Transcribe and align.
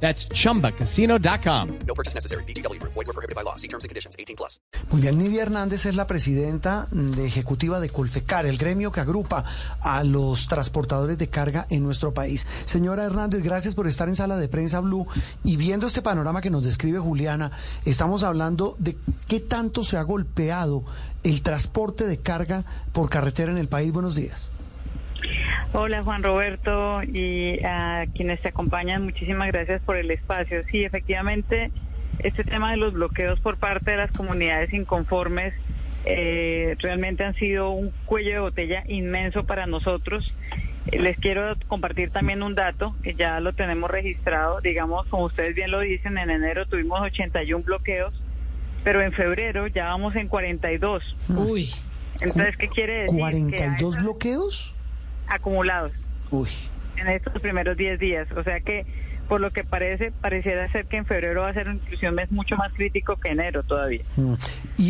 That's 0.00 0.28
chumbacasino.com. 0.28 1.68
No 1.86 1.94
purchase 1.94 2.14
necessary. 2.14 2.44
BGW. 2.44 2.80
Void 2.82 3.06
were 3.06 3.12
prohibited 3.12 3.34
by 3.34 3.42
law. 3.42 3.56
See 3.56 3.68
terms 3.68 3.84
and 3.84 3.88
conditions. 3.88 4.14
18 4.18 4.36
plus. 4.36 4.60
Muy 4.90 5.00
bien, 5.00 5.18
Nidia 5.18 5.42
Hernández 5.42 5.86
es 5.86 5.94
la 5.94 6.06
presidenta 6.06 6.86
de 6.90 7.26
ejecutiva 7.26 7.80
de 7.80 7.88
Colfecar, 7.88 8.46
el 8.46 8.58
gremio 8.58 8.92
que 8.92 9.00
agrupa 9.00 9.44
a 9.80 10.04
los 10.04 10.48
transportadores 10.48 11.18
de 11.18 11.28
carga 11.28 11.66
en 11.70 11.82
nuestro 11.82 12.14
país. 12.14 12.46
Señora 12.66 13.04
Hernández, 13.04 13.42
gracias 13.42 13.74
por 13.74 13.86
estar 13.86 14.08
en 14.08 14.16
sala 14.16 14.36
de 14.36 14.48
prensa 14.48 14.80
Blue 14.80 15.06
y 15.44 15.56
viendo 15.56 15.86
este 15.86 16.02
panorama 16.02 16.40
que 16.40 16.50
nos 16.50 16.64
describe 16.64 16.98
Juliana, 16.98 17.50
estamos 17.84 18.22
hablando 18.22 18.76
de 18.78 18.96
qué 19.26 19.40
tanto 19.40 19.82
se 19.82 19.96
ha 19.96 20.02
golpeado 20.02 20.84
el 21.22 21.42
transporte 21.42 22.06
de 22.06 22.18
carga 22.18 22.64
por 22.92 23.10
carretera 23.10 23.50
en 23.50 23.58
el 23.58 23.68
país. 23.68 23.92
Buenos 23.92 24.14
días. 24.14 24.50
Hola 25.72 26.02
Juan 26.02 26.22
Roberto 26.22 27.02
y 27.02 27.58
a 27.64 28.06
quienes 28.14 28.40
te 28.40 28.48
acompañan, 28.48 29.04
muchísimas 29.04 29.48
gracias 29.48 29.80
por 29.82 29.96
el 29.96 30.10
espacio. 30.10 30.62
Sí, 30.70 30.84
efectivamente, 30.84 31.70
este 32.20 32.44
tema 32.44 32.70
de 32.70 32.76
los 32.78 32.92
bloqueos 32.94 33.38
por 33.40 33.56
parte 33.58 33.90
de 33.92 33.96
las 33.98 34.10
comunidades 34.12 34.72
inconformes 34.72 35.52
eh, 36.04 36.76
realmente 36.78 37.24
han 37.24 37.34
sido 37.34 37.70
un 37.70 37.92
cuello 38.06 38.30
de 38.32 38.38
botella 38.38 38.84
inmenso 38.86 39.44
para 39.44 39.66
nosotros. 39.66 40.32
Eh, 40.86 41.00
Les 41.00 41.16
quiero 41.18 41.56
compartir 41.66 42.10
también 42.10 42.42
un 42.42 42.54
dato 42.54 42.94
que 43.02 43.14
ya 43.14 43.40
lo 43.40 43.52
tenemos 43.52 43.90
registrado. 43.90 44.60
Digamos, 44.60 45.06
como 45.08 45.24
ustedes 45.24 45.54
bien 45.56 45.70
lo 45.72 45.80
dicen, 45.80 46.16
en 46.16 46.30
enero 46.30 46.66
tuvimos 46.66 47.00
81 47.00 47.64
bloqueos, 47.64 48.14
pero 48.84 49.02
en 49.02 49.12
febrero 49.12 49.66
ya 49.66 49.86
vamos 49.86 50.14
en 50.14 50.28
42. 50.28 51.16
Uy. 51.30 51.68
Entonces, 52.20 52.56
¿qué 52.56 52.68
quiere 52.68 53.02
decir? 53.02 53.18
Que 53.50 53.64
a 53.64 53.66
¿42 53.76 53.88
esas- 53.90 54.02
bloqueos? 54.02 54.72
Acumulados 55.28 55.92
Uy. 56.30 56.48
en 56.96 57.08
estos 57.08 57.40
primeros 57.40 57.76
10 57.76 57.98
días. 57.98 58.28
O 58.36 58.42
sea 58.42 58.60
que, 58.60 58.84
por 59.28 59.40
lo 59.40 59.50
que 59.50 59.64
parece, 59.64 60.12
pareciera 60.12 60.70
ser 60.70 60.86
que 60.86 60.96
en 60.98 61.04
febrero 61.04 61.42
va 61.42 61.48
a 61.48 61.52
ser 61.54 61.66
inclusive 61.66 62.08
un 62.10 62.14
mes 62.14 62.30
mucho 62.30 62.56
más 62.56 62.72
crítico 62.74 63.16
que 63.16 63.30
enero 63.30 63.62
todavía. 63.64 64.02
Mm. 64.16 64.34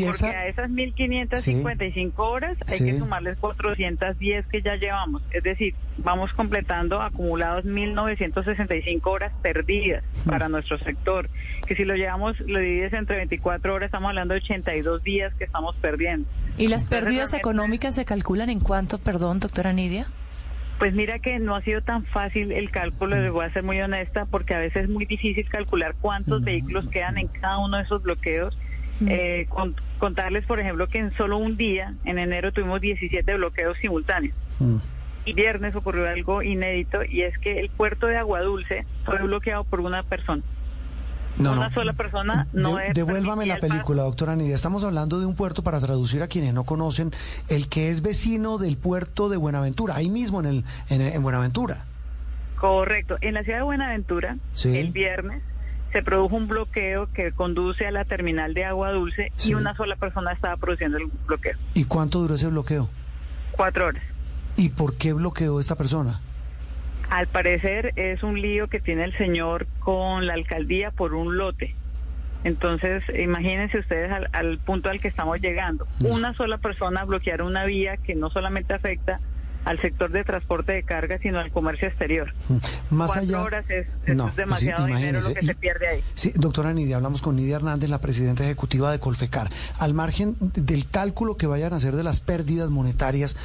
Porque 0.05 0.27
a 0.27 0.47
esas 0.47 0.69
1.555 0.69 2.13
horas 2.19 2.57
hay 2.69 2.79
Sí. 2.79 2.85
que 2.85 2.99
sumarles 2.99 3.39
410 3.39 4.47
que 4.49 4.61
ya 4.63 4.77
llevamos. 4.77 5.23
Es 5.31 5.43
decir, 5.43 5.75
vamos 5.99 6.33
completando 6.35 7.01
acumulados 7.01 7.65
1.965 7.65 9.07
horas 9.11 9.33
perdidas 9.43 10.03
Mm. 10.25 10.29
para 10.29 10.49
nuestro 10.49 10.79
sector. 10.79 11.29
Que 11.67 11.75
si 11.75 11.85
lo 11.85 11.95
llevamos, 11.95 12.39
lo 12.41 12.59
divides 12.59 12.93
entre 12.93 13.17
24 13.17 13.75
horas, 13.75 13.87
estamos 13.87 14.09
hablando 14.11 14.35
de 14.35 14.41
82 14.41 15.03
días 15.03 15.33
que 15.35 15.45
estamos 15.45 15.75
perdiendo. 15.77 16.29
¿Y 16.59 16.69
las 16.69 16.85
pérdidas 16.87 17.33
económicas 17.35 17.95
se 17.95 18.05
calculan 18.05 18.51
en 18.51 18.61
cuánto, 18.61 18.99
perdón, 18.99 19.41
doctora 19.41 19.73
Nidia? 19.73 20.07
Pues 20.79 20.93
mira 20.93 21.19
que 21.19 21.39
no 21.39 21.55
ha 21.57 21.63
sido 21.63 21.81
tan 21.81 22.05
fácil 22.05 22.53
el 22.53 22.71
cálculo, 22.71 23.17
les 23.17 23.33
voy 23.33 23.47
a 23.47 23.51
ser 23.53 23.63
muy 23.63 23.81
honesta, 23.81 24.27
porque 24.27 24.55
a 24.55 24.59
veces 24.59 24.85
es 24.85 24.89
muy 24.91 25.07
difícil 25.07 25.49
calcular 25.49 25.95
cuántos 26.01 26.43
vehículos 26.45 26.87
quedan 26.89 27.17
en 27.19 27.29
cada 27.29 27.59
uno 27.59 27.79
de 27.79 27.83
esos 27.85 28.03
bloqueos. 28.03 28.59
Eh, 29.07 29.47
con- 29.49 29.75
contarles, 29.99 30.45
por 30.47 30.59
ejemplo, 30.61 30.87
que 30.87 30.99
en 30.99 31.13
solo 31.17 31.37
un 31.39 31.57
día, 31.57 31.95
en 32.05 32.19
enero, 32.19 32.53
tuvimos 32.53 32.81
17 32.81 33.35
bloqueos 33.37 33.77
simultáneos. 33.79 34.35
Mm. 34.59 34.77
Y 35.27 35.33
viernes 35.35 35.75
ocurrió 35.75 36.09
algo 36.09 36.43
inédito 36.43 37.01
y 37.05 37.23
es 37.23 37.37
que 37.39 37.59
el 37.59 37.69
puerto 37.71 38.07
de 38.07 38.17
Agua 38.17 38.41
Dulce 38.43 38.87
fue 39.05 39.19
bloqueado 39.23 39.65
por 39.65 39.81
una 39.81 40.03
persona. 40.03 40.43
No, 41.39 41.53
una 41.53 41.67
no. 41.69 41.71
sola 41.71 41.93
persona 41.93 42.47
no 42.53 42.77
De- 42.77 42.87
es 42.87 42.95
devuélvame 42.95 43.45
la 43.47 43.57
paso. 43.57 43.69
película, 43.69 44.03
doctora 44.05 44.37
Nidia. 44.37 44.55
Estamos 44.55 44.85
hablando 44.85 45.21
de 45.21 45.27
un 45.27 45.35
puerto, 45.35 45.63
para 45.63 45.79
traducir 45.81 46.23
a 46.23 46.29
quienes 46.29 46.55
no 46.55 46.65
conocen, 46.65 47.13
el 47.49 47.69
que 47.69 47.91
es 47.91 48.01
vecino 48.03 48.59
del 48.59 48.77
puerto 48.79 49.29
de 49.29 49.37
Buenaventura, 49.37 49.97
ahí 49.97 50.09
mismo 50.09 50.41
en, 50.41 50.47
el, 50.47 50.65
en, 50.89 51.01
en 51.03 51.23
Buenaventura. 51.23 51.85
Correcto. 52.59 53.17
En 53.21 53.35
la 53.35 53.43
ciudad 53.43 53.59
de 53.59 53.65
Buenaventura, 53.65 54.37
Sí. 54.55 54.77
el 54.77 54.93
viernes, 54.93 55.43
se 55.93 56.03
produjo 56.03 56.37
un 56.37 56.49
bloqueo 56.49 57.09
que 57.13 57.33
conduce 57.33 57.87
a 57.87 57.91
la 57.91 58.05
terminal 58.05 58.55
de 58.55 58.65
agua 58.65 58.91
dulce 58.93 59.31
Sí. 59.37 59.51
y 59.51 59.55
una 59.55 59.75
sola 59.77 59.97
persona 59.97 60.33
estaba 60.33 60.57
produciendo 60.57 60.97
el 60.99 61.07
bloqueo. 61.27 61.57
¿Y 61.75 61.85
cuánto 61.85 62.21
duró 62.21 62.35
ese 62.35 62.47
bloqueo? 62.49 62.89
Cuatro 63.53 63.87
horas. 63.87 64.03
¿Y 64.57 64.71
por 64.71 64.97
qué 64.97 65.13
bloqueó 65.13 65.61
esta 65.61 65.75
persona? 65.75 66.21
Al 67.11 67.29
parecer 67.29 67.93
es 67.97 68.23
un 68.23 68.41
lío 68.41 68.69
que 68.69 68.81
tiene 68.81 69.05
el 69.05 69.17
señor 69.17 69.67
con 69.81 70.27
la 70.27 70.35
alcaldía 70.35 70.91
por 70.91 71.15
un 71.15 71.37
lote. 71.39 71.75
Entonces, 72.45 73.03
imagínense 73.19 73.79
ustedes 73.79 74.11
al, 74.13 74.29
al 74.33 74.59
punto 74.59 74.91
al 74.91 75.01
que 75.01 75.09
estamos 75.09 75.41
llegando. 75.41 75.87
Una 76.05 76.35
sola 76.35 76.59
persona 76.59 77.05
bloquear 77.05 77.43
una 77.43 77.65
vía 77.65 77.97
que 77.97 78.15
no 78.15 78.31
solamente 78.31 78.75
afecta 78.75 79.21
al 79.65 79.81
sector 79.81 80.13
de 80.13 80.23
transporte 80.23 80.73
de 80.73 80.85
carga, 80.85 81.19
sino 81.19 81.41
al 81.41 81.51
comercio 81.51 81.89
exterior. 81.89 82.33
Mm, 82.49 82.55
Más 82.95 83.11
Cuatro 83.13 83.23
allá. 83.37 83.43
horas 83.43 83.65
es, 83.69 83.89
es 84.07 84.15
No, 84.15 84.31
demasiado 84.37 84.87
sí, 84.87 84.93
dinero 84.93 85.21
lo 85.21 85.35
que 85.35 85.43
se 85.43 85.55
pierde 85.57 85.89
ahí. 85.89 86.01
Sí, 86.15 86.33
doctora 86.37 86.73
Nidia, 86.73 86.97
hablamos 86.97 87.21
con 87.21 87.35
Nidia 87.35 87.57
Hernández, 87.57 87.91
la 87.91 88.01
presidenta 88.01 88.45
ejecutiva 88.45 88.93
de 88.93 89.01
Colfecar. 89.01 89.49
Al 89.81 89.93
margen 89.93 90.37
del 90.41 90.89
cálculo 90.89 91.37
que 91.37 91.49
vayan 91.49 91.73
a 91.73 91.77
hacer 91.77 91.97
de 91.97 92.05
las 92.05 92.21
pérdidas 92.21 92.71
monetarias 92.71 93.37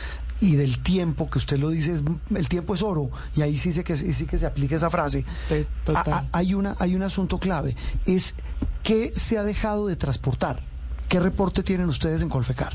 y 0.42 0.56
del 0.56 0.80
tiempo, 0.80 1.30
que 1.30 1.38
usted 1.38 1.58
lo 1.60 1.70
dice, 1.70 1.94
es- 1.94 2.04
el 2.36 2.50
tiempo 2.50 2.74
es 2.74 2.82
oro, 2.82 3.10
y 3.36 3.44
ahí 3.44 3.58
sí, 3.58 3.72
sé 3.72 3.84
que, 3.84 3.96
sí 3.96 4.26
que 4.26 4.38
se 4.38 4.46
aplica 4.48 4.76
esa 4.76 4.90
frase. 4.90 5.24
Te- 5.48 5.68
total. 5.86 6.14
A- 6.14 6.18
a- 6.18 6.26
hay, 6.34 6.54
una, 6.56 6.74
hay 6.80 6.96
un 6.96 7.04
asunto 7.04 7.38
clave, 7.40 7.76
es 8.06 8.36
qué 8.84 9.10
se 9.12 9.38
ha 9.38 9.44
dejado 9.44 9.88
de 9.88 9.96
transportar. 9.96 10.60
¿Qué 11.08 11.20
reporte 11.20 11.62
tienen 11.62 11.88
ustedes 11.88 12.22
en 12.22 12.30
Colfecar? 12.30 12.74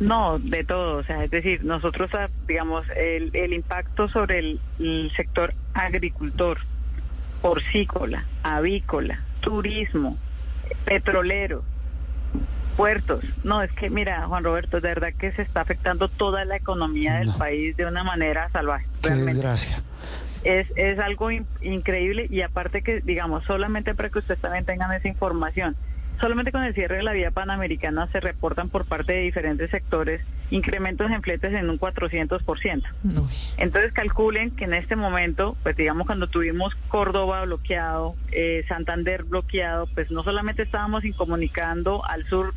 No, 0.00 0.38
de 0.40 0.64
todo. 0.64 0.96
O 0.98 1.04
sea, 1.04 1.22
es 1.22 1.30
decir, 1.30 1.64
nosotros, 1.64 2.10
ah, 2.14 2.28
digamos, 2.48 2.84
el, 2.96 3.30
el 3.34 3.52
impacto 3.52 4.08
sobre 4.08 4.38
el, 4.40 4.60
el 4.80 5.12
sector 5.16 5.54
agricultor, 5.74 6.58
porcícola, 7.40 8.26
avícola, 8.42 9.22
turismo, 9.40 10.16
petrolero, 10.84 11.62
puertos. 12.76 13.24
No, 13.44 13.62
es 13.62 13.70
que, 13.72 13.90
mira, 13.90 14.26
Juan 14.26 14.44
Roberto, 14.44 14.80
de 14.80 14.88
verdad 14.88 15.12
que 15.18 15.32
se 15.32 15.42
está 15.42 15.60
afectando 15.60 16.08
toda 16.08 16.44
la 16.44 16.56
economía 16.56 17.16
del 17.16 17.28
No. 17.28 17.38
país 17.38 17.76
de 17.76 17.86
una 17.86 18.02
manera 18.04 18.48
salvaje. 18.50 18.86
Qué 19.02 19.08
realmente. 19.08 19.34
desgracia. 19.34 19.82
Es, 20.44 20.66
es 20.76 20.98
algo 20.98 21.30
in- 21.30 21.46
increíble 21.60 22.26
y 22.28 22.42
aparte 22.42 22.82
que, 22.82 23.00
digamos, 23.00 23.44
solamente 23.44 23.94
para 23.94 24.10
que 24.10 24.18
ustedes 24.18 24.40
también 24.40 24.64
tengan 24.64 24.92
esa 24.92 25.06
información, 25.06 25.76
solamente 26.20 26.50
con 26.52 26.62
el 26.64 26.74
cierre 26.74 26.96
de 26.96 27.02
la 27.04 27.12
vía 27.12 27.30
panamericana 27.30 28.08
se 28.12 28.20
reportan 28.20 28.68
por 28.68 28.84
parte 28.84 29.12
de 29.12 29.20
diferentes 29.20 29.70
sectores 29.70 30.20
incrementos 30.50 31.10
en 31.10 31.22
fletes 31.22 31.52
en 31.54 31.70
un 31.70 31.78
400%. 31.78 32.82
Uy. 33.04 33.22
Entonces 33.56 33.92
calculen 33.92 34.50
que 34.50 34.64
en 34.64 34.74
este 34.74 34.96
momento, 34.96 35.56
pues 35.62 35.76
digamos 35.76 36.06
cuando 36.06 36.26
tuvimos 36.26 36.74
Córdoba 36.88 37.42
bloqueado, 37.44 38.14
eh, 38.32 38.64
Santander 38.68 39.22
bloqueado, 39.24 39.86
pues 39.94 40.10
no 40.10 40.22
solamente 40.24 40.62
estábamos 40.62 41.04
incomunicando 41.04 42.04
al 42.04 42.26
sur 42.28 42.52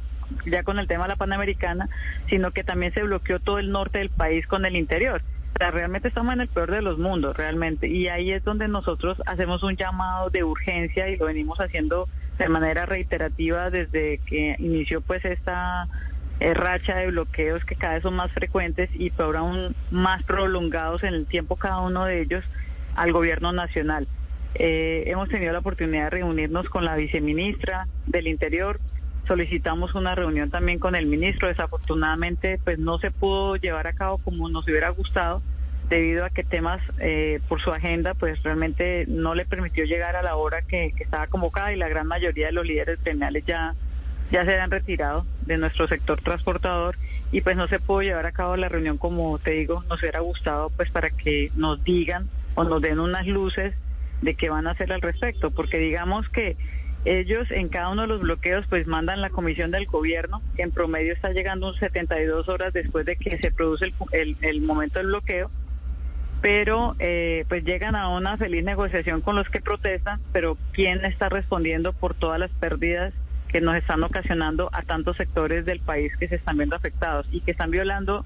ya 0.46 0.64
con 0.64 0.80
el 0.80 0.88
tema 0.88 1.04
de 1.04 1.10
la 1.10 1.16
Panamericana, 1.16 1.90
sino 2.30 2.52
que 2.52 2.64
también 2.64 2.94
se 2.94 3.04
bloqueó 3.04 3.40
todo 3.40 3.60
el 3.60 3.72
norte 3.72 4.00
del 4.00 4.10
país 4.10 4.46
con 4.48 4.66
el 4.66 4.76
interior. 4.76 5.22
O 5.56 5.58
sea, 5.58 5.72
realmente 5.72 6.10
estamos 6.10 6.34
en 6.34 6.42
el 6.42 6.50
peor 6.50 6.72
de 6.72 6.82
los 6.82 6.98
mundos, 6.98 7.38
realmente. 7.38 7.88
Y 7.88 8.10
ahí 8.10 8.32
es 8.32 8.44
donde 8.44 8.68
nosotros 8.68 9.22
hacemos 9.26 9.64
un 9.64 9.78
llamado 9.78 10.30
de 10.30 10.44
urgencia 10.44 11.08
y 11.08 11.16
lo 11.16 11.28
venimos 11.28 11.60
haciendo 11.60 12.10
de 12.38 12.50
manera 12.50 12.86
reiterativa 12.86 13.70
desde 13.70 14.20
que 14.26 14.56
inició 14.60 15.00
pues 15.00 15.24
esta 15.24 15.88
eh, 16.42 16.54
racha 16.54 16.98
de 16.98 17.08
bloqueos 17.08 17.64
que 17.64 17.76
cada 17.76 17.94
vez 17.94 18.04
son 18.04 18.16
más 18.16 18.32
frecuentes 18.34 18.90
y 18.94 19.10
por 19.10 19.38
aún 19.38 19.74
más 19.92 20.22
prolongados 20.24 21.04
en 21.04 21.14
el 21.14 21.26
tiempo 21.26 21.56
cada 21.56 21.80
uno 21.80 22.04
de 22.04 22.22
ellos 22.22 22.44
al 22.96 23.14
gobierno 23.14 23.54
nacional. 23.54 24.08
Eh, 24.56 25.04
hemos 25.08 25.30
tenido 25.30 25.54
la 25.54 25.60
oportunidad 25.60 26.06
de 26.06 26.10
reunirnos 26.10 26.68
con 26.70 26.84
la 26.84 26.96
viceministra 26.96 27.88
del 28.06 28.28
Interior, 28.28 28.80
solicitamos 29.28 29.96
una 29.96 30.16
reunión 30.16 30.50
también 30.50 30.80
con 30.80 30.96
el 30.96 31.06
ministro, 31.06 31.48
desafortunadamente 31.48 32.60
pues 32.64 32.80
no 32.80 32.98
se 33.00 33.12
pudo 33.12 33.56
llevar 33.56 33.88
a 33.88 33.94
cabo 33.94 34.18
como 34.20 34.50
nos 34.50 34.68
hubiera 34.68 34.90
gustado 34.90 35.42
debido 35.90 36.26
a 36.26 36.30
que 36.30 36.44
temas 36.44 36.82
eh, 37.00 37.40
por 37.48 37.62
su 37.62 37.72
agenda 37.72 38.14
pues 38.14 38.42
realmente 38.44 39.06
no 39.08 39.36
le 39.36 39.46
permitió 39.46 39.86
llegar 39.86 40.16
a 40.16 40.24
la 40.24 40.36
hora 40.36 40.62
que, 40.62 40.94
que 40.96 41.04
estaba 41.04 41.28
convocada 41.28 41.74
y 41.74 41.78
la 41.78 41.88
gran 41.88 42.08
mayoría 42.08 42.48
de 42.48 42.54
los 42.54 42.66
líderes 42.66 43.04
gremiales 43.04 43.46
ya 43.46 43.76
ya 44.32 44.44
se 44.44 44.60
han 44.60 44.72
retirado 44.72 45.26
de 45.46 45.58
nuestro 45.58 45.88
sector 45.88 46.20
transportador 46.22 46.98
y 47.32 47.42
pues 47.42 47.56
no 47.56 47.68
se 47.68 47.80
pudo 47.80 48.02
llevar 48.02 48.26
a 48.26 48.32
cabo 48.32 48.56
la 48.58 48.70
reunión 48.70 48.98
como 48.98 49.38
te 49.40 49.52
digo, 49.52 49.84
nos 49.90 50.02
hubiera 50.02 50.20
gustado 50.22 50.72
pues 50.72 50.90
para 50.90 51.10
que 51.12 51.52
nos 51.56 51.84
digan 51.84 52.28
o 52.56 52.64
nos 52.64 52.82
den 52.82 53.00
unas 53.00 53.28
luces 53.28 53.76
de 54.22 54.36
qué 54.36 54.50
van 54.50 54.68
a 54.68 54.72
hacer 54.72 54.92
al 54.92 55.02
respecto, 55.02 55.52
porque 55.52 55.78
digamos 55.78 56.28
que 56.30 56.58
Ellos 57.06 57.50
en 57.52 57.70
cada 57.70 57.90
uno 57.90 58.02
de 58.02 58.08
los 58.08 58.22
bloqueos 58.22 58.66
pues 58.68 58.88
mandan 58.88 59.22
la 59.22 59.30
comisión 59.30 59.70
del 59.70 59.86
gobierno, 59.86 60.42
que 60.56 60.64
en 60.64 60.72
promedio 60.72 61.14
está 61.14 61.30
llegando 61.32 61.68
un 61.68 61.76
72 61.76 62.50
horas 62.50 62.74
después 62.74 63.06
de 63.06 63.16
que 63.16 63.38
se 63.38 63.52
produce 63.52 63.94
el, 64.12 64.36
el, 64.42 64.62
momento 64.62 64.98
del 64.98 65.08
bloqueo, 65.08 65.52
pero 66.42 66.96
eh, 66.98 67.46
pues 67.48 67.64
llegan 67.64 67.96
a 67.96 68.10
una 68.10 68.38
feliz 68.38 68.64
negociación 68.64 69.22
con 69.22 69.36
los 69.36 69.48
que 69.50 69.62
protestan, 69.62 70.20
pero 70.34 70.58
¿quién 70.74 71.06
está 71.06 71.30
respondiendo 71.30 71.94
por 71.94 72.16
todas 72.16 72.40
las 72.40 72.52
pérdidas 72.52 73.14
que 73.50 73.62
nos 73.62 73.76
están 73.76 74.04
ocasionando 74.04 74.70
a 74.74 74.82
tantos 74.82 75.16
sectores 75.16 75.64
del 75.64 75.80
país 75.82 76.12
que 76.18 76.28
se 76.28 76.36
están 76.36 76.58
viendo 76.58 76.76
afectados 76.76 77.28
y 77.32 77.42
que 77.42 77.52
están 77.52 77.70
violando 77.70 78.26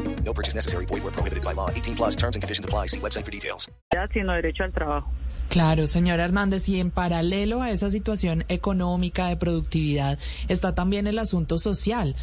No 0.23 0.33
purchase 0.33 0.55
necessary. 0.55 0.85
Void 0.85 1.03
where 1.03 1.11
prohibited 1.11 1.43
by 1.43 1.53
law. 1.53 1.69
18 1.69 1.95
plus 1.95 2.15
terms 2.15 2.35
and 2.35 2.41
conditions 2.41 2.65
apply. 2.65 2.87
See 2.87 2.99
website 2.99 3.25
for 3.25 3.31
details. 3.31 3.69
sino 4.13 4.33
derecho 4.33 4.63
al 4.63 4.71
trabajo. 4.71 5.09
Claro, 5.49 5.85
señora 5.87 6.23
Hernández, 6.23 6.69
y 6.69 6.79
en 6.79 6.91
paralelo 6.91 7.61
a 7.61 7.71
esa 7.71 7.91
situación 7.91 8.45
económica 8.47 9.27
de 9.27 9.35
productividad 9.35 10.17
está 10.47 10.73
también 10.73 11.07
el 11.07 11.19
asunto 11.19 11.57
social. 11.59 12.15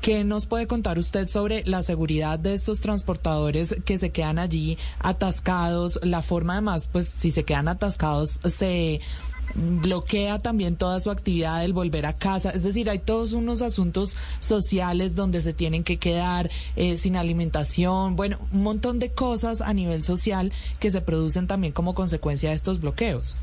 ¿Qué 0.00 0.24
nos 0.24 0.46
puede 0.46 0.66
contar 0.66 0.98
usted 0.98 1.28
sobre 1.28 1.62
la 1.66 1.82
seguridad 1.82 2.38
de 2.38 2.54
estos 2.54 2.80
transportadores 2.80 3.76
que 3.84 3.98
se 3.98 4.10
quedan 4.12 4.38
allí 4.38 4.78
atascados? 4.98 6.00
La 6.02 6.22
forma 6.22 6.54
además, 6.54 6.88
pues 6.90 7.06
si 7.06 7.30
se 7.30 7.44
quedan 7.44 7.68
atascados, 7.68 8.40
se 8.46 9.02
bloquea 9.54 10.38
también 10.38 10.76
toda 10.76 11.00
su 11.00 11.10
actividad 11.10 11.60
del 11.60 11.72
volver 11.72 12.06
a 12.06 12.12
casa. 12.12 12.50
Es 12.50 12.62
decir, 12.62 12.90
hay 12.90 12.98
todos 12.98 13.32
unos 13.32 13.62
asuntos 13.62 14.16
sociales 14.38 15.16
donde 15.16 15.40
se 15.40 15.52
tienen 15.52 15.84
que 15.84 15.98
quedar 15.98 16.50
eh, 16.76 16.96
sin 16.96 17.16
alimentación, 17.16 18.16
bueno, 18.16 18.38
un 18.52 18.62
montón 18.62 18.98
de 18.98 19.10
cosas 19.10 19.60
a 19.60 19.72
nivel 19.72 20.02
social 20.02 20.52
que 20.78 20.90
se 20.90 21.00
producen 21.00 21.46
también 21.46 21.72
como 21.72 21.94
consecuencia 21.94 22.50
de 22.50 22.54
estos 22.54 22.80
bloqueos. 22.80 23.36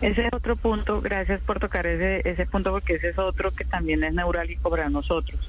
Ese 0.00 0.26
es 0.26 0.32
otro 0.32 0.54
punto, 0.54 1.00
gracias 1.00 1.40
por 1.40 1.58
tocar 1.58 1.86
ese, 1.86 2.28
ese 2.28 2.46
punto 2.46 2.70
porque 2.70 2.94
ese 2.94 3.08
es 3.10 3.18
otro 3.18 3.50
que 3.50 3.64
también 3.64 4.04
es 4.04 4.14
neurálgico 4.14 4.70
para 4.70 4.88
nosotros. 4.88 5.40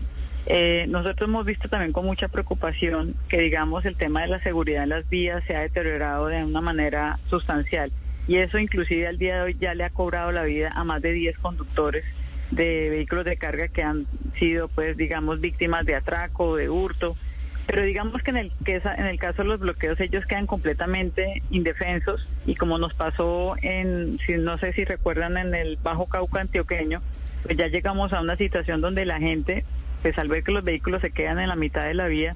Eh, 0.47 0.87
nosotros 0.89 1.29
hemos 1.29 1.45
visto 1.45 1.69
también 1.69 1.91
con 1.91 2.05
mucha 2.05 2.27
preocupación 2.27 3.15
que, 3.27 3.39
digamos, 3.39 3.85
el 3.85 3.95
tema 3.95 4.21
de 4.21 4.29
la 4.29 4.41
seguridad 4.41 4.83
en 4.83 4.89
las 4.89 5.07
vías 5.07 5.43
se 5.45 5.55
ha 5.55 5.59
deteriorado 5.59 6.25
de 6.25 6.43
una 6.43 6.61
manera 6.61 7.19
sustancial. 7.29 7.91
Y 8.29 8.37
eso 8.37 8.59
inclusive 8.59 9.07
al 9.07 9.17
día 9.17 9.37
de 9.37 9.41
hoy 9.41 9.57
ya 9.59 9.73
le 9.73 9.83
ha 9.83 9.89
cobrado 9.89 10.31
la 10.31 10.43
vida 10.43 10.71
a 10.75 10.83
más 10.83 11.01
de 11.01 11.13
10 11.13 11.39
conductores 11.39 12.05
de 12.51 12.91
vehículos 12.91 13.25
de 13.25 13.37
carga 13.37 13.69
que 13.69 13.81
han 13.81 14.05
sido, 14.37 14.67
pues, 14.67 14.95
digamos, 14.97 15.41
víctimas 15.41 15.83
de 15.87 15.95
atraco, 15.95 16.55
de 16.55 16.69
hurto. 16.69 17.17
Pero 17.65 17.81
digamos 17.81 18.21
que 18.21 18.29
en 18.29 18.37
el, 18.37 18.51
que 18.63 18.75
en 18.75 19.07
el 19.07 19.17
caso 19.17 19.41
de 19.41 19.47
los 19.47 19.59
bloqueos 19.59 19.99
ellos 19.99 20.27
quedan 20.27 20.45
completamente 20.45 21.41
indefensos 21.49 22.29
y 22.45 22.53
como 22.53 22.77
nos 22.77 22.93
pasó 22.93 23.55
en, 23.63 24.19
si, 24.19 24.33
no 24.33 24.59
sé 24.59 24.73
si 24.73 24.85
recuerdan, 24.85 25.35
en 25.35 25.55
el 25.55 25.77
Bajo 25.77 26.05
Cauca 26.05 26.39
antioqueño, 26.39 27.01
pues 27.41 27.57
ya 27.57 27.65
llegamos 27.65 28.13
a 28.13 28.21
una 28.21 28.37
situación 28.37 28.79
donde 28.79 29.07
la 29.07 29.17
gente, 29.17 29.65
pues 30.03 30.15
al 30.19 30.27
ver 30.27 30.43
que 30.43 30.51
los 30.51 30.63
vehículos 30.63 31.01
se 31.01 31.09
quedan 31.09 31.39
en 31.39 31.49
la 31.49 31.55
mitad 31.55 31.83
de 31.85 31.95
la 31.95 32.07
vía, 32.07 32.35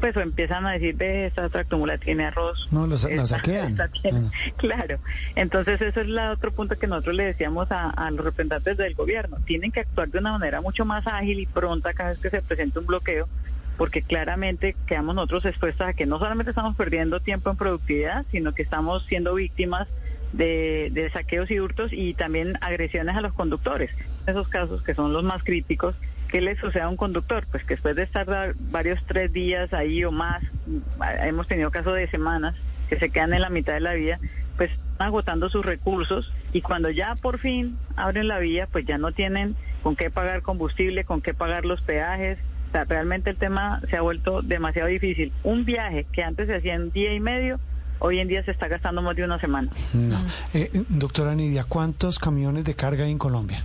pues 0.00 0.16
o 0.16 0.20
empiezan 0.20 0.66
a 0.66 0.72
decir, 0.72 0.96
ve, 0.96 1.26
esta 1.26 1.48
tractomula 1.48 1.98
tiene 1.98 2.24
arroz. 2.26 2.66
No, 2.72 2.86
los- 2.86 3.04
la 3.10 3.26
saquean. 3.26 3.72
esta 3.72 3.88
tiene-". 3.88 4.28
Ah. 4.32 4.52
Claro. 4.56 4.98
Entonces, 5.36 5.80
eso 5.80 6.00
es 6.00 6.08
la 6.08 6.32
otro 6.32 6.50
punto 6.52 6.78
que 6.78 6.86
nosotros 6.86 7.16
le 7.16 7.24
decíamos 7.26 7.70
a, 7.70 7.90
a 7.90 8.10
los 8.10 8.24
representantes 8.24 8.76
del 8.78 8.94
gobierno. 8.94 9.36
Tienen 9.44 9.70
que 9.72 9.80
actuar 9.80 10.08
de 10.08 10.18
una 10.18 10.32
manera 10.32 10.60
mucho 10.60 10.84
más 10.84 11.06
ágil 11.06 11.38
y 11.40 11.46
pronta 11.46 11.92
cada 11.92 12.10
vez 12.10 12.18
que 12.18 12.30
se 12.30 12.42
presenta 12.42 12.80
un 12.80 12.86
bloqueo, 12.86 13.28
porque 13.76 14.02
claramente 14.02 14.76
quedamos 14.86 15.14
nosotros 15.14 15.44
expuestos 15.46 15.86
a 15.86 15.92
que 15.94 16.06
no 16.06 16.18
solamente 16.18 16.50
estamos 16.50 16.76
perdiendo 16.76 17.20
tiempo 17.20 17.50
en 17.50 17.56
productividad, 17.56 18.24
sino 18.30 18.52
que 18.52 18.62
estamos 18.62 19.04
siendo 19.06 19.34
víctimas 19.34 19.88
de, 20.32 20.90
de 20.92 21.10
saqueos 21.10 21.50
y 21.50 21.60
hurtos 21.60 21.92
y 21.92 22.14
también 22.14 22.56
agresiones 22.60 23.16
a 23.16 23.20
los 23.20 23.32
conductores. 23.32 23.90
Esos 24.26 24.48
casos 24.48 24.82
que 24.82 24.94
son 24.94 25.12
los 25.12 25.24
más 25.24 25.42
críticos, 25.42 25.94
¿qué 26.28 26.40
le 26.40 26.56
sucede 26.56 26.82
a 26.82 26.88
un 26.88 26.96
conductor? 26.96 27.46
Pues 27.50 27.64
que 27.64 27.74
después 27.74 27.96
de 27.96 28.04
estar 28.04 28.54
varios 28.70 29.02
tres 29.06 29.32
días 29.32 29.72
ahí 29.72 30.04
o 30.04 30.12
más, 30.12 30.42
mm, 30.66 31.02
hemos 31.24 31.48
tenido 31.48 31.70
casos 31.70 31.94
de 31.94 32.08
semanas 32.08 32.54
que 32.88 32.98
se 32.98 33.10
quedan 33.10 33.34
en 33.34 33.40
la 33.40 33.50
mitad 33.50 33.74
de 33.74 33.80
la 33.80 33.94
vía, 33.94 34.18
pues 34.56 34.70
agotando 34.98 35.48
sus 35.48 35.64
recursos 35.64 36.32
y 36.52 36.60
cuando 36.60 36.90
ya 36.90 37.14
por 37.14 37.38
fin 37.38 37.78
abren 37.96 38.28
la 38.28 38.38
vía, 38.38 38.66
pues 38.70 38.84
ya 38.84 38.98
no 38.98 39.12
tienen 39.12 39.56
con 39.82 39.96
qué 39.96 40.10
pagar 40.10 40.42
combustible, 40.42 41.04
con 41.04 41.22
qué 41.22 41.32
pagar 41.34 41.64
los 41.64 41.80
peajes. 41.80 42.38
O 42.68 42.72
sea, 42.72 42.84
realmente 42.84 43.30
el 43.30 43.36
tema 43.36 43.80
se 43.88 43.96
ha 43.96 44.02
vuelto 44.02 44.42
demasiado 44.42 44.88
difícil. 44.88 45.32
Un 45.42 45.64
viaje 45.64 46.06
que 46.12 46.22
antes 46.22 46.46
se 46.46 46.56
hacía 46.56 46.74
en 46.74 46.90
día 46.90 47.14
y 47.14 47.20
medio, 47.20 47.58
hoy 48.00 48.18
en 48.18 48.28
día 48.28 48.42
se 48.44 48.50
está 48.50 48.68
gastando 48.68 49.00
más 49.02 49.14
de 49.16 49.24
una 49.24 49.38
semana. 49.40 49.70
No. 49.94 50.18
Eh, 50.52 50.70
doctora 50.88 51.34
Nidia, 51.34 51.64
¿cuántos 51.64 52.18
camiones 52.18 52.64
de 52.64 52.74
carga 52.74 53.04
hay 53.04 53.12
en 53.12 53.18
Colombia? 53.18 53.64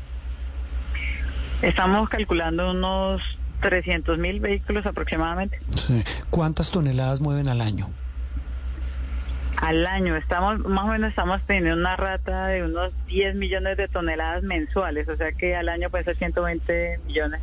Estamos 1.62 2.08
calculando 2.10 2.72
unos 2.72 3.22
300 3.62 4.18
mil 4.20 4.40
vehículos 4.40 4.86
aproximadamente 4.86 5.58
Sí. 5.76 6.04
¿Cuántas 6.30 6.70
toneladas 6.70 7.22
mueven 7.22 7.48
al 7.48 7.62
año? 7.62 7.90
al 9.58 9.88
año. 9.88 10.18
Estamos 10.18 10.60
más 10.60 10.84
o 10.84 10.88
menos 10.90 11.10
estamos 11.10 11.42
teniendo 11.48 11.76
una 11.80 11.96
rata 11.96 12.48
de 12.48 12.64
unos 12.64 12.92
10 13.08 13.36
millones 13.36 13.78
de 13.78 13.88
toneladas 13.88 14.44
mensuales, 14.44 15.08
o 15.08 15.16
sea 15.16 15.32
que 15.32 15.56
al 15.56 15.70
año 15.70 15.90
puede 15.90 16.04
ser 16.04 16.18
120 16.18 17.00
millones 17.08 17.42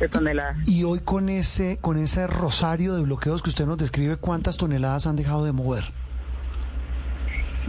de 0.00 0.08
toneladas. 0.08 0.56
Y 0.66 0.82
hoy 0.82 0.98
con 0.98 1.28
ese, 1.28 1.78
con 1.80 1.96
ese 1.96 2.26
rosario 2.26 2.94
de 2.96 3.02
bloqueos 3.02 3.40
que 3.42 3.50
usted 3.50 3.66
nos 3.66 3.78
describe, 3.78 4.16
¿cuántas 4.16 4.56
toneladas 4.56 5.06
han 5.06 5.14
dejado 5.14 5.44
de 5.44 5.52
mover? 5.52 5.84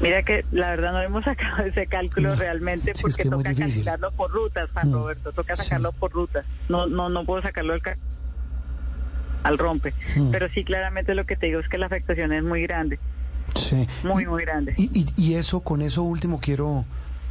Mira 0.02 0.24
que 0.24 0.46
la 0.52 0.70
verdad 0.70 0.94
no 0.94 1.02
hemos 1.02 1.24
sacado 1.26 1.64
ese 1.64 1.88
cálculo 1.88 2.30
No, 2.30 2.36
realmente 2.36 2.86
sí, 2.86 2.92
es 2.96 3.02
porque 3.02 3.24
que 3.24 3.30
toca 3.30 3.54
calcularlo 3.54 4.12
por 4.12 4.32
rutas, 4.32 4.70
Juan 4.72 4.90
Mm, 4.90 4.94
Roberto, 4.94 5.32
toca 5.34 5.56
sí. 5.56 5.64
sacarlo 5.64 5.92
por 5.92 6.12
rutas. 6.12 6.46
No 6.70 6.88
no 6.88 7.10
no 7.10 7.26
puedo 7.26 7.42
sacarlo 7.42 7.74
del 7.74 7.82
al 9.44 9.58
rompe, 9.58 9.94
Mm. 10.18 10.32
pero 10.32 10.50
sí 10.50 10.64
claramente 10.66 11.16
lo 11.16 11.26
que 11.26 11.36
te 11.38 11.46
digo 11.48 11.60
es 11.62 11.70
que 11.70 11.78
la 11.78 11.86
afectación 11.86 12.34
es 12.34 12.44
muy 12.44 12.62
grande, 12.64 13.00
Sí. 13.56 13.88
muy 14.04 14.26
muy 14.26 14.44
grande. 14.44 14.74
Y, 14.78 14.90
y, 15.00 15.06
y 15.16 15.36
eso, 15.36 15.62
con 15.62 15.82
eso 15.82 16.04
último 16.04 16.40
quiero, 16.42 16.84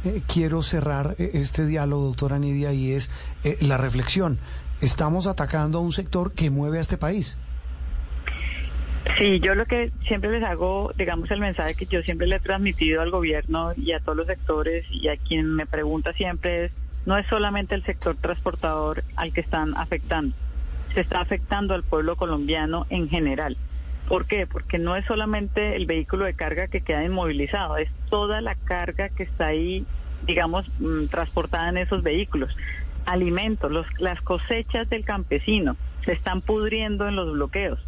eh, 0.03 0.21
quiero 0.27 0.61
cerrar 0.63 1.15
eh, 1.19 1.31
este 1.33 1.65
diálogo, 1.67 2.05
doctora 2.05 2.39
Nidia, 2.39 2.73
y 2.73 2.91
es 2.93 3.11
eh, 3.43 3.57
la 3.61 3.77
reflexión. 3.77 4.39
Estamos 4.81 5.27
atacando 5.27 5.77
a 5.77 5.81
un 5.81 5.91
sector 5.91 6.31
que 6.33 6.49
mueve 6.49 6.79
a 6.79 6.81
este 6.81 6.97
país. 6.97 7.37
Sí, 9.17 9.39
yo 9.39 9.55
lo 9.55 9.65
que 9.65 9.91
siempre 10.07 10.29
les 10.29 10.43
hago, 10.43 10.91
digamos, 10.97 11.31
el 11.31 11.39
mensaje 11.39 11.75
que 11.75 11.85
yo 11.85 12.01
siempre 12.03 12.27
le 12.27 12.35
he 12.35 12.39
transmitido 12.39 13.01
al 13.01 13.11
gobierno 13.11 13.71
y 13.75 13.93
a 13.93 13.99
todos 13.99 14.17
los 14.17 14.27
sectores 14.27 14.85
y 14.89 15.07
a 15.07 15.17
quien 15.17 15.55
me 15.55 15.65
pregunta 15.65 16.13
siempre 16.13 16.65
es, 16.65 16.71
no 17.05 17.17
es 17.17 17.25
solamente 17.27 17.75
el 17.75 17.83
sector 17.83 18.15
transportador 18.17 19.03
al 19.15 19.33
que 19.33 19.41
están 19.41 19.75
afectando, 19.77 20.35
se 20.93 21.01
está 21.01 21.21
afectando 21.21 21.73
al 21.73 21.83
pueblo 21.83 22.17
colombiano 22.17 22.85
en 22.89 23.09
general. 23.09 23.57
¿Por 24.07 24.25
qué? 24.25 24.47
Porque 24.47 24.79
no 24.79 24.95
es 24.95 25.05
solamente 25.05 25.75
el 25.75 25.85
vehículo 25.85 26.25
de 26.25 26.33
carga 26.33 26.67
que 26.67 26.81
queda 26.81 27.03
inmovilizado, 27.03 27.77
es 27.77 27.89
toda 28.09 28.41
la 28.41 28.55
carga 28.55 29.09
que 29.09 29.23
está 29.23 29.47
ahí, 29.47 29.85
digamos, 30.25 30.69
mm, 30.79 31.05
transportada 31.05 31.69
en 31.69 31.77
esos 31.77 32.03
vehículos. 32.03 32.55
Alimentos, 33.05 33.71
los, 33.71 33.85
las 33.99 34.19
cosechas 34.21 34.89
del 34.89 35.05
campesino 35.05 35.77
se 36.09 36.15
están 36.15 36.41
pudriendo 36.41 37.07
en 37.07 37.15
los 37.15 37.31
bloqueos. 37.33 37.79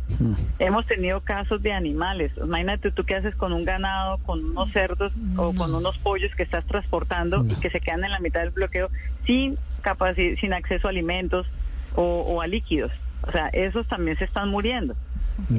Hemos 0.60 0.86
tenido 0.86 1.22
casos 1.22 1.60
de 1.64 1.74
animales. 1.74 2.32
Imagínate 2.38 2.92
tú 2.92 3.04
qué 3.04 3.16
haces 3.16 3.34
con 3.34 3.52
un 3.52 3.66
ganado, 3.66 4.20
con 4.20 4.46
unos 4.46 4.72
cerdos 4.72 5.12
o 5.38 5.56
con 5.56 5.74
unos 5.74 5.98
pollos 5.98 6.32
que 6.36 6.44
estás 6.44 6.64
transportando 6.68 7.44
y 7.50 7.56
que 7.56 7.72
se 7.72 7.80
quedan 7.80 8.04
en 8.04 8.12
la 8.12 8.20
mitad 8.20 8.42
del 8.42 8.52
bloqueo 8.52 8.90
sin 9.26 9.58
capaci- 9.82 10.40
sin 10.40 10.54
acceso 10.54 10.86
a 10.86 10.92
alimentos 10.92 11.48
o, 11.96 12.04
o 12.04 12.42
a 12.42 12.46
líquidos. 12.46 12.92
O 13.24 13.32
sea, 13.32 13.48
esos 13.54 13.88
también 13.88 14.16
se 14.20 14.26
están 14.26 14.50
muriendo. 14.50 14.94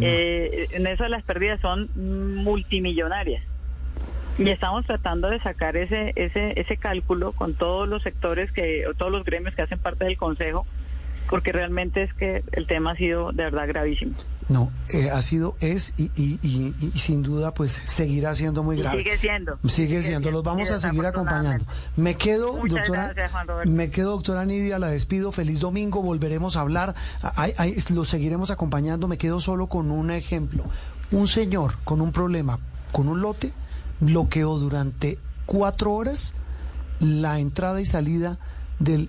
Eh, 0.00 0.66
en 0.74 0.86
eso 0.86 1.08
las 1.08 1.24
pérdidas 1.24 1.58
son 1.60 1.88
multimillonarias. 1.96 3.42
Y 4.38 4.48
estamos 4.50 4.86
tratando 4.86 5.28
de 5.30 5.40
sacar 5.40 5.76
ese, 5.76 6.12
ese, 6.14 6.58
ese 6.60 6.76
cálculo 6.76 7.32
con 7.32 7.54
todos 7.54 7.88
los 7.88 8.04
sectores 8.04 8.52
que, 8.52 8.86
o 8.86 8.94
todos 8.94 9.10
los 9.10 9.24
gremios 9.24 9.52
que 9.56 9.62
hacen 9.62 9.80
parte 9.80 10.04
del 10.04 10.16
Consejo, 10.16 10.64
porque 11.32 11.50
realmente 11.50 12.02
es 12.02 12.12
que 12.12 12.44
el 12.52 12.66
tema 12.66 12.90
ha 12.90 12.96
sido 12.96 13.32
de 13.32 13.44
verdad 13.44 13.66
gravísimo. 13.66 14.12
No, 14.50 14.70
eh, 14.90 15.08
ha 15.08 15.22
sido, 15.22 15.56
es 15.60 15.94
y, 15.96 16.10
y, 16.14 16.38
y, 16.42 16.74
y 16.94 16.98
sin 16.98 17.22
duda 17.22 17.54
pues 17.54 17.80
seguirá 17.86 18.34
siendo 18.34 18.62
muy 18.62 18.76
grave. 18.76 18.98
sigue 18.98 19.16
siendo. 19.16 19.58
Sigue 19.66 20.02
siendo, 20.02 20.30
los 20.30 20.44
vamos 20.44 20.70
a 20.70 20.78
seguir 20.78 21.06
acompañando. 21.06 21.64
Me 21.96 22.16
quedo, 22.16 22.52
Muchas 22.52 22.80
doctora, 22.80 23.04
gracias, 23.04 23.32
Juan 23.32 23.48
Roberto. 23.48 23.70
me 23.72 23.90
quedo, 23.90 24.10
doctora 24.10 24.44
Nidia, 24.44 24.78
la 24.78 24.88
despido, 24.88 25.32
feliz 25.32 25.58
domingo, 25.58 26.02
volveremos 26.02 26.58
a 26.58 26.60
hablar, 26.60 26.94
Ay, 27.22 27.54
ay, 27.56 27.76
lo 27.94 28.04
seguiremos 28.04 28.50
acompañando, 28.50 29.08
me 29.08 29.16
quedo 29.16 29.40
solo 29.40 29.68
con 29.68 29.90
un 29.90 30.10
ejemplo. 30.10 30.64
Un 31.12 31.28
señor 31.28 31.78
con 31.84 32.02
un 32.02 32.12
problema, 32.12 32.58
con 32.92 33.08
un 33.08 33.22
lote, 33.22 33.54
bloqueó 34.00 34.58
durante 34.58 35.16
cuatro 35.46 35.94
horas 35.94 36.34
la 37.00 37.38
entrada 37.38 37.80
y 37.80 37.86
salida 37.86 38.38
del 38.80 39.08